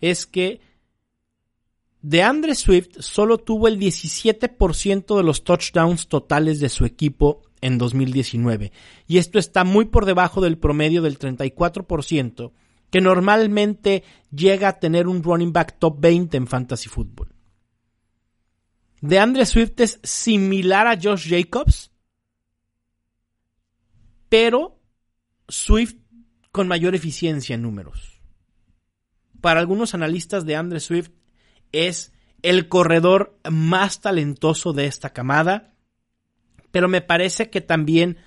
es 0.00 0.26
que 0.26 0.60
DeAndre 2.02 2.54
Swift 2.54 3.00
solo 3.00 3.38
tuvo 3.38 3.68
el 3.68 3.78
17% 3.78 5.16
de 5.16 5.22
los 5.22 5.44
touchdowns 5.44 6.08
totales 6.08 6.60
de 6.60 6.68
su 6.68 6.84
equipo 6.84 7.42
en 7.60 7.78
2019, 7.78 8.72
y 9.08 9.18
esto 9.18 9.38
está 9.40 9.64
muy 9.64 9.86
por 9.86 10.04
debajo 10.06 10.40
del 10.40 10.58
promedio 10.58 11.02
del 11.02 11.18
34% 11.18 12.52
que 12.90 13.00
normalmente 13.00 14.04
llega 14.30 14.68
a 14.68 14.78
tener 14.78 15.06
un 15.06 15.22
running 15.22 15.52
back 15.52 15.78
top 15.78 16.00
20 16.00 16.36
en 16.36 16.46
fantasy 16.46 16.88
football. 16.88 17.28
De 19.00 19.18
Andre 19.18 19.46
Swift 19.46 19.80
es 19.80 20.00
similar 20.02 20.86
a 20.86 20.98
Josh 21.00 21.28
Jacobs, 21.28 21.92
pero 24.28 24.80
Swift 25.48 25.96
con 26.50 26.66
mayor 26.66 26.94
eficiencia 26.94 27.54
en 27.54 27.62
números. 27.62 28.20
Para 29.40 29.60
algunos 29.60 29.94
analistas 29.94 30.44
de 30.44 30.56
Andre 30.56 30.80
Swift 30.80 31.10
es 31.70 32.12
el 32.42 32.68
corredor 32.68 33.38
más 33.48 34.00
talentoso 34.00 34.72
de 34.72 34.86
esta 34.86 35.12
camada, 35.12 35.74
pero 36.70 36.88
me 36.88 37.00
parece 37.00 37.50
que 37.50 37.60
también 37.60 38.18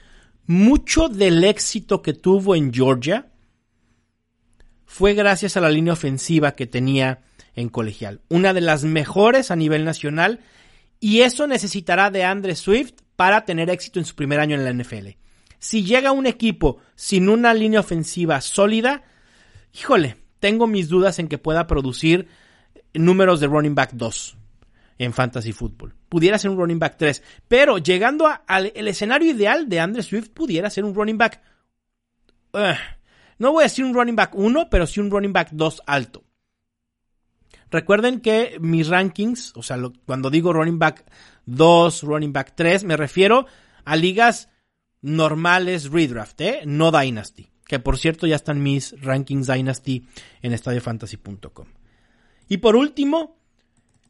mucho 0.46 1.10
del 1.10 1.44
éxito 1.44 2.02
que 2.02 2.14
tuvo 2.14 2.56
en 2.56 2.74
Georgia 2.74 3.31
fue 4.92 5.14
gracias 5.14 5.56
a 5.56 5.62
la 5.62 5.70
línea 5.70 5.94
ofensiva 5.94 6.52
que 6.52 6.68
tenía 6.68 7.22
en 7.56 7.70
colegial. 7.70 8.20
Una 8.28 8.54
de 8.54 8.60
las 8.60 8.84
mejores 8.84 9.50
a 9.50 9.56
nivel 9.56 9.86
nacional 9.86 10.42
y 11.00 11.22
eso 11.22 11.48
necesitará 11.48 12.12
de 12.12 12.26
Andre 12.26 12.58
Swift 12.58 12.96
para 13.16 13.46
tener 13.46 13.70
éxito 13.70 14.00
en 14.00 14.06
su 14.06 14.16
primer 14.16 14.42
año 14.42 14.58
en 14.58 14.66
la 14.66 14.74
NFL. 14.74 15.12
Si 15.60 15.86
llega 15.86 16.12
un 16.12 16.26
equipo 16.28 16.80
sin 16.96 17.30
una 17.30 17.54
línea 17.54 17.80
ofensiva 17.80 18.42
sólida, 18.42 19.04
híjole, 19.74 20.18
tengo 20.42 20.68
mis 20.68 20.90
dudas 20.90 21.20
en 21.20 21.30
que 21.30 21.38
pueda 21.38 21.68
producir 21.68 22.28
números 22.94 23.40
de 23.40 23.48
running 23.48 23.76
back 23.76 23.92
2 23.94 24.38
en 24.98 25.14
fantasy 25.14 25.54
football. 25.54 25.96
Pudiera 26.10 26.38
ser 26.38 26.52
un 26.52 26.58
running 26.58 26.80
back 26.80 26.98
3, 26.98 27.24
pero 27.48 27.78
llegando 27.78 28.30
al 28.46 28.74
escenario 28.76 29.32
ideal 29.32 29.70
de 29.70 29.80
Andre 29.80 30.04
Swift 30.04 30.32
pudiera 30.32 30.70
ser 30.70 30.84
un 30.84 30.94
running 30.94 31.18
back 31.18 31.42
no 33.42 33.54
voy 33.54 33.64
a 33.64 33.66
decir 33.66 33.84
un 33.84 33.96
running 33.96 34.16
back 34.16 34.36
1, 34.36 34.70
pero 34.70 34.86
sí 34.86 35.00
un 35.00 35.10
running 35.10 35.34
back 35.34 35.50
2 35.52 35.82
alto. 35.88 36.24
Recuerden 37.72 38.20
que 38.20 38.58
mis 38.62 38.88
rankings, 38.88 39.54
o 39.56 39.64
sea, 39.64 39.80
cuando 40.06 40.30
digo 40.30 40.54
running 40.54 40.78
back 40.78 41.12
2, 41.48 42.04
running 42.04 42.34
back 42.34 42.54
3, 42.56 42.84
me 42.84 42.96
refiero 42.96 43.48
a 43.84 43.96
ligas 43.96 44.50
normales 45.02 45.90
redraft, 45.90 46.40
¿eh? 46.42 46.62
no 46.68 46.92
Dynasty. 46.92 47.50
Que 47.66 47.80
por 47.80 47.98
cierto 47.98 48.28
ya 48.28 48.36
están 48.36 48.62
mis 48.62 48.94
rankings 49.02 49.48
Dynasty 49.48 50.06
en 50.44 50.54
estadiofantasy.com. 50.54 51.66
Y 52.48 52.58
por 52.58 52.76
último, 52.76 53.40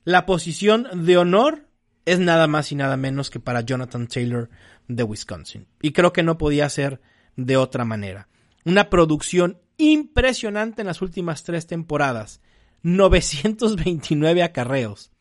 la 0.03 0.25
posición 0.25 1.05
de 1.05 1.17
honor 1.17 1.69
es 2.03 2.19
nada 2.19 2.47
más 2.47 2.73
y 2.73 2.75
nada 2.75 2.97
menos 2.97 3.29
que 3.29 3.39
para 3.39 3.61
Jonathan 3.61 4.07
Taylor 4.07 4.49
de 4.89 5.03
Wisconsin. 5.03 5.67
Y 5.81 5.93
creo 5.93 6.11
que 6.11 6.21
no 6.21 6.37
podía 6.37 6.67
ser 6.67 6.99
de 7.37 7.55
otra 7.55 7.85
manera. 7.85 8.27
Una 8.65 8.89
producción 8.89 9.59
impresionante 9.77 10.81
en 10.81 10.87
las 10.87 11.01
últimas 11.01 11.43
tres 11.43 11.67
temporadas. 11.67 12.41
929 12.83 14.43
acarreos. 14.43 15.11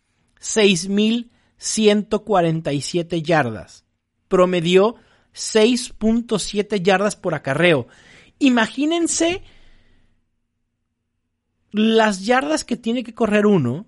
6.147 0.41 3.23
yardas. 3.23 3.85
Promedió 4.29 4.97
6.7 5.35 6.83
yardas 6.83 7.17
por 7.17 7.35
acarreo. 7.35 7.89
Imagínense 8.39 9.43
las 11.73 12.25
yardas 12.25 12.65
que 12.65 12.77
tiene 12.77 13.05
que 13.05 13.15
correr 13.15 13.47
uno 13.47 13.87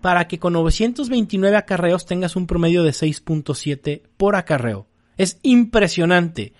para 0.00 0.26
que 0.26 0.38
con 0.38 0.54
929 0.54 1.56
acarreos 1.56 2.06
tengas 2.06 2.36
un 2.36 2.46
promedio 2.46 2.82
de 2.82 2.90
6.7 2.90 4.02
por 4.16 4.36
acarreo. 4.36 4.88
Es 5.16 5.38
impresionante 5.42 6.52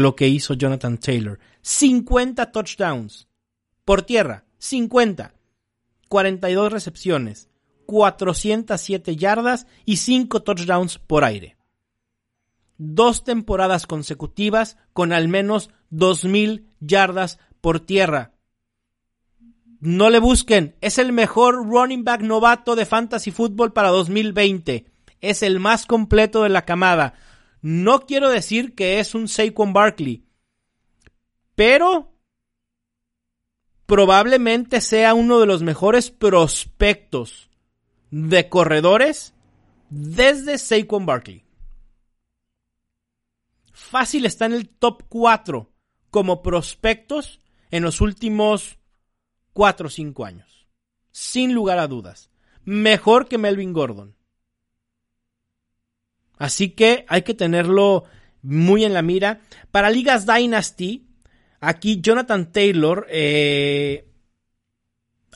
lo 0.00 0.16
que 0.16 0.28
hizo 0.28 0.54
Jonathan 0.54 0.98
Taylor. 0.98 1.38
50 1.60 2.50
touchdowns 2.50 3.28
por 3.84 4.02
tierra, 4.02 4.44
50. 4.58 5.34
42 6.08 6.70
recepciones, 6.70 7.48
407 7.86 9.16
yardas 9.16 9.66
y 9.84 9.96
5 9.96 10.42
touchdowns 10.42 10.98
por 10.98 11.24
aire. 11.24 11.56
Dos 12.76 13.24
temporadas 13.24 13.86
consecutivas 13.86 14.76
con 14.92 15.12
al 15.12 15.28
menos 15.28 15.70
2.000 15.90 16.64
yardas 16.80 17.38
por 17.60 17.80
tierra. 17.80 18.32
No 19.80 20.10
le 20.10 20.18
busquen, 20.18 20.76
es 20.80 20.98
el 20.98 21.12
mejor 21.12 21.66
running 21.66 22.04
back 22.04 22.20
novato 22.20 22.76
de 22.76 22.86
fantasy 22.86 23.30
football 23.30 23.72
para 23.72 23.88
2020. 23.88 24.86
Es 25.20 25.42
el 25.42 25.60
más 25.60 25.86
completo 25.86 26.42
de 26.42 26.50
la 26.50 26.64
camada. 26.64 27.14
No 27.62 28.06
quiero 28.06 28.28
decir 28.28 28.74
que 28.74 28.98
es 28.98 29.14
un 29.14 29.28
Saquon 29.28 29.72
Barkley, 29.72 30.26
pero 31.54 32.12
probablemente 33.86 34.80
sea 34.80 35.14
uno 35.14 35.38
de 35.38 35.46
los 35.46 35.62
mejores 35.62 36.10
prospectos 36.10 37.50
de 38.10 38.48
corredores 38.48 39.32
desde 39.90 40.58
Saquon 40.58 41.06
Barkley. 41.06 41.44
Fácil 43.72 44.26
está 44.26 44.46
en 44.46 44.54
el 44.54 44.68
top 44.68 45.04
4 45.08 45.70
como 46.10 46.42
prospectos 46.42 47.40
en 47.70 47.84
los 47.84 48.00
últimos 48.00 48.78
4 49.52 49.86
o 49.86 49.90
5 49.90 50.24
años. 50.24 50.66
Sin 51.12 51.54
lugar 51.54 51.78
a 51.78 51.86
dudas. 51.86 52.30
Mejor 52.64 53.28
que 53.28 53.38
Melvin 53.38 53.72
Gordon. 53.72 54.16
Así 56.42 56.70
que 56.70 57.04
hay 57.06 57.22
que 57.22 57.34
tenerlo 57.34 58.02
muy 58.42 58.84
en 58.84 58.94
la 58.94 59.02
mira. 59.02 59.42
Para 59.70 59.90
Ligas 59.90 60.26
Dynasty, 60.26 61.06
aquí 61.60 62.00
Jonathan 62.00 62.50
Taylor, 62.50 63.06
eh, 63.08 64.08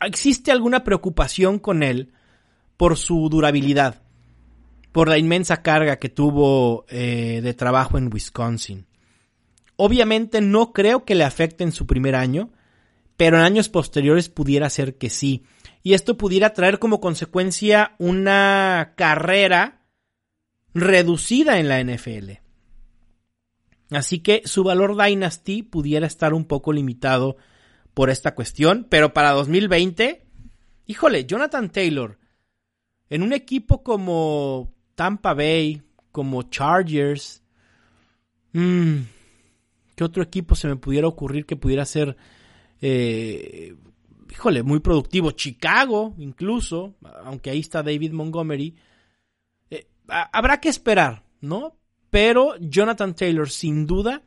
existe 0.01 0.51
alguna 0.51 0.83
preocupación 0.83 1.61
con 1.61 1.85
él 1.85 2.13
por 2.77 2.97
su 2.97 3.29
durabilidad, 3.29 4.03
por 4.91 5.09
la 5.09 5.17
inmensa 5.17 5.63
carga 5.63 6.01
que 6.01 6.09
tuvo 6.09 6.87
eh, 6.89 7.41
de 7.41 7.55
trabajo 7.55 7.99
en 7.99 8.13
Wisconsin. 8.13 8.87
Obviamente 9.77 10.41
no 10.41 10.73
creo 10.73 11.05
que 11.05 11.15
le 11.15 11.23
afecte 11.23 11.63
en 11.63 11.71
su 11.71 11.87
primer 11.87 12.17
año, 12.17 12.51
pero 13.17 13.37
en 13.37 13.45
años 13.45 13.69
posteriores 13.69 14.29
pudiera 14.29 14.69
ser 14.71 14.99
que 14.99 15.09
sí. 15.09 15.45
Y 15.85 15.95
esto 15.95 16.17
pudiera 16.17 16.53
traer 16.53 16.81
como 16.81 16.99
consecuencia 17.01 17.95
una 17.99 18.95
carrera 18.97 19.86
reducida 20.77 21.59
en 21.59 21.69
la 21.69 21.83
NFL. 21.83 22.33
Así 23.91 24.19
que 24.19 24.43
su 24.45 24.63
valor 24.63 25.03
Dynasty 25.03 25.63
pudiera 25.63 26.07
estar 26.07 26.35
un 26.35 26.45
poco 26.45 26.73
limitado 26.73 27.37
por 27.95 28.11
esta 28.11 28.35
cuestión, 28.35 28.87
pero 28.91 29.15
para 29.15 29.31
2020, 29.33 30.27
híjole, 30.87 31.25
Jonathan 31.25 31.71
Taylor, 31.71 32.19
en 33.09 33.23
un 33.23 33.33
equipo 33.33 33.83
como 33.83 34.75
Tampa 34.95 35.33
Bay, 35.33 35.83
como 36.13 36.43
Chargers, 36.43 37.43
mmm, 38.53 38.97
¿qué 39.95 40.05
otro 40.05 40.23
equipo 40.23 40.55
se 40.55 40.69
me 40.69 40.77
pudiera 40.77 41.09
ocurrir 41.09 41.47
que 41.47 41.57
pudiera 41.57 41.87
ser, 41.87 42.17
eh, 42.83 43.75
híjole, 44.31 44.63
muy 44.63 44.81
productivo? 44.81 45.31
Chicago, 45.31 46.15
incluso, 46.19 46.97
aunque 47.25 47.51
ahí 47.51 47.61
está 47.61 47.83
David 47.83 48.13
Montgomery. 48.13 48.75
Habrá 50.09 50.61
que 50.61 50.69
esperar, 50.69 51.25
¿no? 51.41 51.77
Pero 52.11 52.57
Jonathan 52.59 53.15
Taylor, 53.15 53.51
sin 53.51 53.87
duda, 53.87 54.23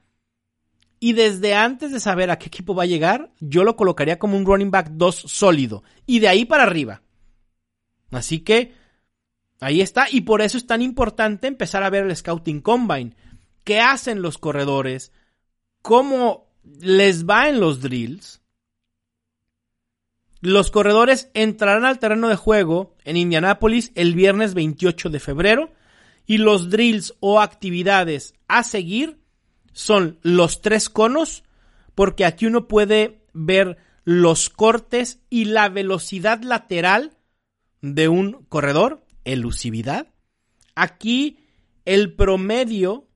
y 1.00 1.14
desde 1.14 1.56
antes 1.56 1.92
de 1.92 2.00
saber 2.00 2.30
a 2.30 2.38
qué 2.38 2.48
equipo 2.48 2.76
va 2.76 2.84
a 2.84 2.88
llegar, 2.88 3.32
yo 3.40 3.64
lo 3.64 3.76
colocaría 3.76 4.20
como 4.20 4.36
un 4.36 4.46
running 4.46 4.72
back 4.72 4.90
2 4.92 5.16
sólido. 5.16 5.84
Y 6.06 6.20
de 6.20 6.28
ahí 6.28 6.46
para 6.46 6.64
arriba. 6.64 7.02
Así 8.12 8.42
que 8.42 8.74
ahí 9.62 9.80
está. 9.80 10.08
Y 10.12 10.22
por 10.22 10.42
eso 10.42 10.58
es 10.58 10.68
tan 10.68 10.82
importante 10.82 11.48
empezar 11.48 11.84
a 11.84 11.90
ver 11.90 12.06
el 12.06 12.16
Scouting 12.16 12.62
Combine. 12.62 13.16
¿Qué 13.64 13.80
hacen 13.80 14.22
los 14.22 14.38
corredores? 14.38 15.14
¿Cómo 15.82 16.52
les 16.64 17.26
va 17.26 17.48
en 17.48 17.62
los 17.62 17.82
drills? 17.82 18.42
Los 20.42 20.72
corredores 20.72 21.30
entrarán 21.34 21.84
al 21.84 22.00
terreno 22.00 22.30
de 22.30 22.36
juego 22.36 22.96
en 23.04 23.18
Indianápolis 23.18 23.92
el 23.96 24.16
viernes 24.16 24.54
28 24.54 25.10
de 25.10 25.20
febrero 25.20 25.72
y 26.26 26.38
los 26.38 26.70
drills 26.70 27.16
o 27.20 27.42
actividades 27.42 28.36
a 28.48 28.64
seguir 28.64 29.20
son 29.74 30.18
los 30.22 30.62
tres 30.62 30.90
conos, 30.90 31.44
porque 31.94 32.26
aquí 32.26 32.46
uno 32.46 32.68
puede 32.68 33.26
ver 33.34 33.78
los 34.06 34.50
cortes 34.50 35.20
y 35.30 35.46
la 35.46 35.70
velocidad 35.70 36.42
lateral 36.42 37.18
de 37.82 38.08
un 38.08 38.46
corredor, 38.48 39.06
elusividad. 39.26 40.08
Aquí 40.76 41.40
el 41.86 42.14
promedio 42.14 43.08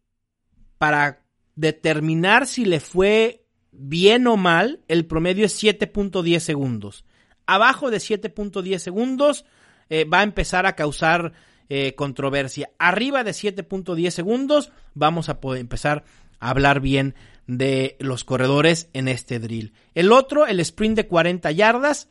para 0.78 1.26
determinar 1.56 2.48
si 2.48 2.66
le 2.66 2.80
fue 2.80 3.46
bien 3.72 4.28
o 4.28 4.36
mal, 4.36 4.82
el 4.88 5.06
promedio 5.06 5.46
es 5.46 5.64
7.10 5.64 6.40
segundos. 6.40 7.06
Abajo 7.46 7.92
de 7.92 7.98
7.10 7.98 8.78
segundos 8.80 9.46
eh, 9.90 10.06
va 10.06 10.20
a 10.20 10.24
empezar 10.24 10.66
a 10.66 10.76
causar 10.76 11.34
eh, 11.70 11.96
controversia. 11.96 12.72
Arriba 12.78 13.24
de 13.24 13.32
7.10 13.32 14.10
segundos 14.12 14.72
vamos 14.94 15.30
a 15.30 15.40
poder 15.40 15.62
empezar 15.62 16.04
a 16.40 16.50
hablar 16.50 16.80
bien 16.80 17.16
de 17.48 17.98
los 18.00 18.24
corredores 18.24 18.90
en 18.94 19.08
este 19.08 19.40
drill. 19.40 19.74
El 19.96 20.12
otro, 20.12 20.46
el 20.46 20.60
sprint 20.60 20.96
de 20.96 21.08
40 21.08 21.52
yardas, 21.52 22.10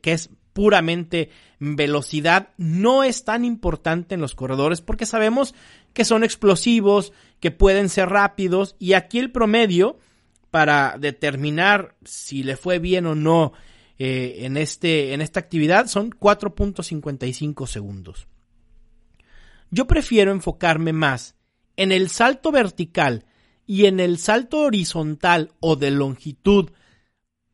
que 0.00 0.12
es 0.12 0.30
puramente 0.52 1.30
velocidad, 1.58 2.50
no 2.58 3.04
es 3.04 3.24
tan 3.24 3.44
importante 3.44 4.14
en 4.14 4.20
los 4.20 4.34
corredores 4.34 4.80
porque 4.80 5.06
sabemos 5.06 5.54
que 5.92 6.04
son 6.04 6.24
explosivos, 6.24 7.12
que 7.40 7.50
pueden 7.50 7.88
ser 7.88 8.08
rápidos 8.08 8.76
y 8.78 8.92
aquí 8.92 9.18
el 9.18 9.32
promedio 9.32 9.98
para 10.50 10.96
determinar 10.98 11.94
si 12.04 12.42
le 12.42 12.56
fue 12.56 12.78
bien 12.78 13.06
o 13.06 13.14
no 13.14 13.52
eh, 13.98 14.38
en, 14.40 14.56
este, 14.56 15.12
en 15.12 15.20
esta 15.20 15.40
actividad 15.40 15.86
son 15.86 16.10
4.55 16.10 17.66
segundos. 17.66 18.26
Yo 19.70 19.86
prefiero 19.86 20.32
enfocarme 20.32 20.92
más 20.92 21.34
en 21.76 21.92
el 21.92 22.10
salto 22.10 22.52
vertical 22.52 23.24
y 23.66 23.86
en 23.86 24.00
el 24.00 24.18
salto 24.18 24.58
horizontal 24.60 25.52
o 25.60 25.76
de 25.76 25.90
longitud 25.90 26.70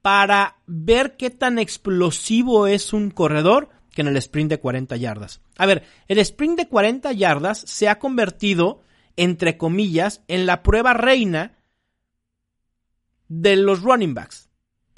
para 0.02 0.56
ver 0.66 1.16
qué 1.16 1.30
tan 1.30 1.58
explosivo 1.58 2.66
es 2.66 2.92
un 2.92 3.10
corredor 3.10 3.68
que 3.92 4.02
en 4.02 4.08
el 4.08 4.16
sprint 4.16 4.50
de 4.50 4.60
40 4.60 4.96
yardas. 4.96 5.40
A 5.56 5.66
ver, 5.66 5.84
el 6.06 6.18
sprint 6.18 6.58
de 6.58 6.68
40 6.68 7.12
yardas 7.12 7.58
se 7.60 7.88
ha 7.88 7.98
convertido, 7.98 8.82
entre 9.16 9.56
comillas, 9.56 10.22
en 10.28 10.46
la 10.46 10.62
prueba 10.62 10.94
reina 10.94 11.58
de 13.28 13.56
los 13.56 13.82
running 13.82 14.14
backs. 14.14 14.47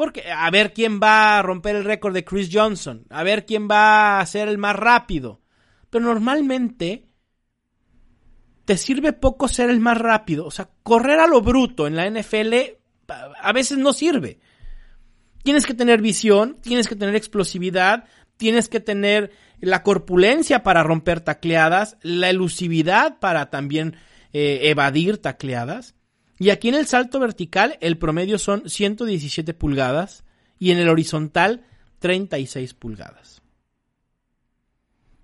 Porque 0.01 0.33
a 0.33 0.51
ver 0.51 0.73
quién 0.73 0.99
va 0.99 1.39
a 1.39 1.43
romper 1.43 1.77
el 1.77 1.85
récord 1.85 2.15
de 2.15 2.25
Chris 2.25 2.49
Johnson, 2.51 3.05
a 3.11 3.23
ver 3.23 3.45
quién 3.45 3.69
va 3.71 4.19
a 4.19 4.25
ser 4.25 4.49
el 4.49 4.57
más 4.57 4.75
rápido. 4.75 5.43
Pero 5.91 6.07
normalmente 6.07 7.05
te 8.65 8.79
sirve 8.79 9.13
poco 9.13 9.47
ser 9.47 9.69
el 9.69 9.79
más 9.79 9.99
rápido. 9.99 10.47
O 10.47 10.51
sea, 10.51 10.71
correr 10.83 11.21
a 11.21 11.27
lo 11.27 11.43
bruto 11.43 11.87
en 11.87 11.97
la 11.97 12.09
NFL 12.09 12.55
a 13.09 13.53
veces 13.53 13.77
no 13.77 13.93
sirve. 13.93 14.41
Tienes 15.43 15.67
que 15.67 15.75
tener 15.75 16.01
visión, 16.01 16.57
tienes 16.63 16.89
que 16.89 16.97
tener 16.97 17.15
explosividad, 17.15 18.05
tienes 18.39 18.71
que 18.71 18.81
tener 18.81 19.33
la 19.61 19.83
corpulencia 19.83 20.63
para 20.63 20.83
romper 20.83 21.21
tacleadas, 21.21 21.99
la 22.01 22.31
elusividad 22.31 23.19
para 23.19 23.51
también 23.51 23.97
eh, 24.33 24.61
evadir 24.63 25.19
tacleadas. 25.19 25.95
Y 26.41 26.49
aquí 26.49 26.71
en 26.71 26.75
el 26.75 26.87
salto 26.87 27.21
vertical 27.21 27.77
el 27.83 27.99
promedio 27.99 28.39
son 28.39 28.69
117 28.69 29.53
pulgadas 29.55 30.25
y 30.59 30.71
en 30.71 30.79
el 30.79 30.89
horizontal 30.89 31.67
36 31.99 32.73
pulgadas. 32.73 33.43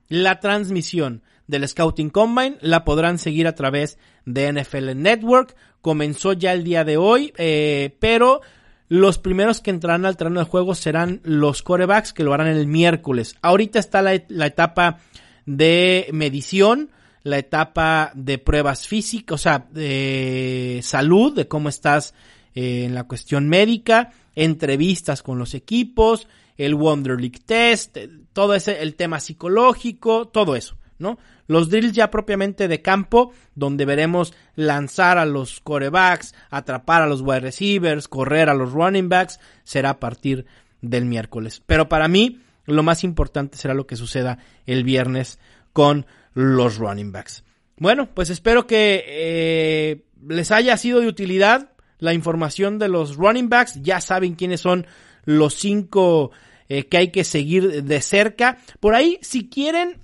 La 0.08 0.40
transmisión 0.40 1.22
del 1.46 1.66
Scouting 1.66 2.10
Combine 2.10 2.58
la 2.60 2.84
podrán 2.84 3.18
seguir 3.18 3.46
a 3.46 3.54
través 3.54 3.98
de 4.26 4.52
NFL 4.52 4.94
Network. 4.94 5.56
Comenzó 5.80 6.34
ya 6.34 6.52
el 6.52 6.64
día 6.64 6.84
de 6.84 6.98
hoy, 6.98 7.32
eh, 7.38 7.96
pero 7.98 8.42
los 8.88 9.16
primeros 9.16 9.62
que 9.62 9.70
entrarán 9.70 10.04
al 10.04 10.18
terreno 10.18 10.40
de 10.40 10.46
juego 10.46 10.74
serán 10.74 11.22
los 11.24 11.62
corebacks 11.62 12.12
que 12.12 12.24
lo 12.24 12.34
harán 12.34 12.48
el 12.48 12.66
miércoles. 12.66 13.36
Ahorita 13.40 13.78
está 13.78 14.02
la, 14.02 14.14
etapa 14.14 14.98
de 15.46 16.08
medición, 16.12 16.90
la 17.26 17.38
etapa 17.38 18.12
de 18.14 18.38
pruebas 18.38 18.86
físicas, 18.86 19.34
o 19.34 19.38
sea, 19.38 19.66
de 19.72 20.78
salud, 20.84 21.34
de 21.34 21.48
cómo 21.48 21.68
estás 21.68 22.14
eh, 22.54 22.84
en 22.84 22.94
la 22.94 23.02
cuestión 23.02 23.48
médica, 23.48 24.12
entrevistas 24.36 25.24
con 25.24 25.36
los 25.36 25.54
equipos, 25.54 26.28
el 26.56 26.76
Wonder 26.76 27.20
League 27.20 27.40
Test, 27.44 27.96
eh, 27.96 28.08
todo 28.32 28.54
ese, 28.54 28.80
el 28.80 28.94
tema 28.94 29.18
psicológico, 29.18 30.28
todo 30.28 30.54
eso, 30.54 30.76
¿no? 31.00 31.18
Los 31.48 31.68
drills 31.68 31.94
ya 31.94 32.12
propiamente 32.12 32.68
de 32.68 32.80
campo, 32.80 33.32
donde 33.56 33.86
veremos 33.86 34.32
lanzar 34.54 35.18
a 35.18 35.26
los 35.26 35.58
corebacks, 35.58 36.32
atrapar 36.48 37.02
a 37.02 37.08
los 37.08 37.22
wide 37.22 37.40
receivers, 37.40 38.06
correr 38.06 38.48
a 38.48 38.54
los 38.54 38.70
running 38.70 39.08
backs, 39.08 39.40
será 39.64 39.90
a 39.90 39.98
partir 39.98 40.46
del 40.80 41.06
miércoles. 41.06 41.60
Pero 41.66 41.88
para 41.88 42.06
mí, 42.06 42.40
lo 42.66 42.84
más 42.84 43.02
importante 43.02 43.58
será 43.58 43.74
lo 43.74 43.88
que 43.88 43.96
suceda 43.96 44.38
el 44.64 44.84
viernes 44.84 45.40
con 45.72 46.06
los 46.36 46.76
running 46.76 47.12
backs. 47.12 47.42
Bueno, 47.78 48.10
pues 48.14 48.28
espero 48.28 48.66
que 48.66 49.04
eh, 49.08 50.04
les 50.28 50.50
haya 50.50 50.76
sido 50.76 51.00
de 51.00 51.08
utilidad 51.08 51.72
la 51.98 52.12
información 52.12 52.78
de 52.78 52.88
los 52.88 53.16
running 53.16 53.48
backs. 53.48 53.80
Ya 53.82 54.02
saben 54.02 54.34
quiénes 54.34 54.60
son 54.60 54.86
los 55.24 55.54
cinco 55.54 56.30
eh, 56.68 56.86
que 56.86 56.98
hay 56.98 57.08
que 57.10 57.24
seguir 57.24 57.84
de 57.84 58.00
cerca. 58.02 58.58
Por 58.80 58.94
ahí, 58.94 59.18
si 59.22 59.48
quieren 59.48 60.02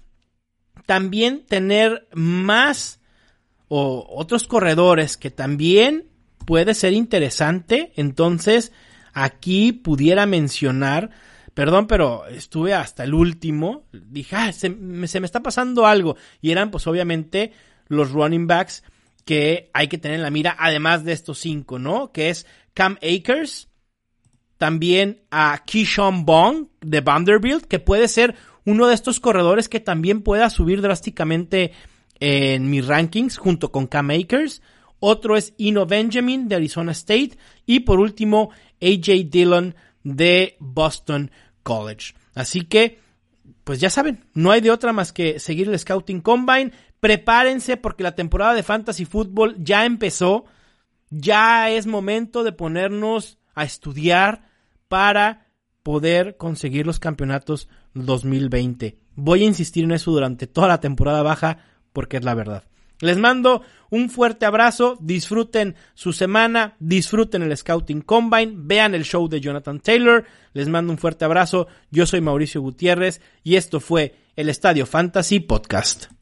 también 0.87 1.45
tener 1.45 2.09
más 2.15 2.99
o 3.69 4.07
otros 4.09 4.47
corredores 4.47 5.19
que 5.19 5.31
también 5.31 6.09
puede 6.47 6.73
ser 6.73 6.95
interesante, 6.95 7.93
entonces 7.97 8.73
aquí 9.13 9.73
pudiera 9.73 10.25
mencionar, 10.25 11.11
perdón, 11.55 11.87
pero 11.87 12.27
estuve 12.27 12.75
hasta 12.75 13.05
el 13.05 13.15
último, 13.15 13.85
dije, 13.93 14.37
ah, 14.37 14.53
se, 14.53 14.71
me 14.71 15.05
está 15.05 15.43
pasando 15.43 15.87
algo, 15.87 16.17
y 16.41 16.51
eran 16.51 16.71
pues 16.71 16.87
obviamente 16.87 17.53
los 17.89 18.13
running 18.13 18.47
backs 18.47 18.85
que 19.25 19.71
hay 19.73 19.89
que 19.89 19.99
tener 19.99 20.17
en 20.17 20.23
la 20.23 20.31
mira, 20.31 20.57
además 20.59 21.05
de 21.05 21.13
estos 21.13 21.39
cinco, 21.39 21.79
¿no? 21.79 22.13
Que 22.13 22.31
es 22.31 22.47
Cam 22.75 22.97
Akers, 23.03 23.69
también 24.59 25.23
a 25.31 25.63
Keyshawn 25.67 26.25
Bong 26.25 26.69
de 26.81 27.01
Vanderbilt, 27.01 27.65
que 27.65 27.79
puede 27.81 28.09
ser 28.09 28.35
uno 28.65 28.87
de 28.87 28.95
estos 28.95 29.21
corredores 29.21 29.69
que 29.69 29.81
también 29.81 30.23
pueda 30.23 30.51
subir 30.51 30.81
drásticamente 30.81 31.73
en 32.21 32.71
mis 32.71 32.87
rankings 32.87 33.37
junto 33.37 33.73
con 33.73 33.89
Cam 33.89 34.11
Akers. 34.11 34.63
Otro 35.01 35.37
es 35.37 35.55
Ino 35.57 35.87
Benjamin 35.87 36.49
de 36.49 36.55
Arizona 36.55 36.93
State. 36.93 37.37
Y 37.67 37.81
por 37.81 37.99
último, 37.99 38.51
AJ 38.81 39.29
Dillon 39.29 39.75
de 40.05 40.57
Boston 40.59 41.31
College. 41.63 42.15
Así 42.35 42.63
que, 42.63 43.01
pues 43.65 43.81
ya 43.81 43.91
saben, 43.91 44.25
no 44.35 44.51
hay 44.51 44.61
de 44.61 44.71
otra 44.71 44.93
más 44.93 45.13
que 45.13 45.39
seguir 45.39 45.69
el 45.69 45.79
Scouting 45.79 46.21
Combine. 46.21 46.73
Prepárense 47.01 47.77
porque 47.77 48.03
la 48.03 48.15
temporada 48.15 48.55
de 48.55 48.63
Fantasy 48.63 49.05
Football 49.05 49.57
ya 49.59 49.85
empezó. 49.85 50.45
Ya 51.11 51.71
es 51.71 51.87
momento 51.87 52.43
de 52.45 52.53
ponernos 52.53 53.39
a 53.55 53.65
estudiar 53.65 54.49
para 54.89 55.49
poder 55.83 56.37
conseguir 56.37 56.87
los 56.87 56.99
campeonatos 56.99 57.69
2020. 57.95 58.99
Voy 59.15 59.43
a 59.43 59.47
insistir 59.47 59.85
en 59.85 59.93
eso 59.93 60.11
durante 60.11 60.47
toda 60.47 60.69
la 60.69 60.81
temporada 60.81 61.23
baja 61.23 61.59
porque 61.93 62.17
es 62.17 62.25
la 62.25 62.35
verdad. 62.35 62.65
Les 63.03 63.19
mando 63.19 63.63
un 63.91 64.11
fuerte 64.11 64.47
abrazo, 64.47 64.97
disfruten 65.01 65.75
su 65.95 66.13
semana, 66.13 66.77
disfruten 66.79 67.43
el 67.43 67.57
Scouting 67.57 68.03
Combine, 68.03 68.53
vean 68.55 68.95
el 68.95 69.03
show 69.03 69.29
de 69.29 69.41
Jonathan 69.41 69.81
Taylor, 69.81 70.25
les 70.53 70.69
mando 70.69 70.93
un 70.93 70.99
fuerte 70.99 71.25
abrazo, 71.25 71.67
yo 71.91 72.07
soy 72.07 72.21
Mauricio 72.21 72.61
Gutiérrez 72.61 73.21
y 73.43 73.57
esto 73.57 73.81
fue 73.81 74.15
el 74.37 74.49
Estadio 74.49 74.87
Fantasy 74.87 75.41
Podcast. 75.41 76.22